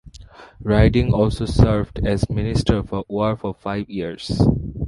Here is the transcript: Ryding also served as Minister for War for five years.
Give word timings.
Ryding 0.63 1.13
also 1.13 1.45
served 1.45 1.99
as 2.03 2.27
Minister 2.27 2.81
for 2.81 3.05
War 3.07 3.37
for 3.37 3.53
five 3.53 3.87
years. 3.87 4.35